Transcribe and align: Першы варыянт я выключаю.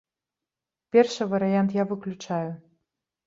Першы 0.95 1.27
варыянт 1.35 1.69
я 1.81 1.87
выключаю. 1.91 2.51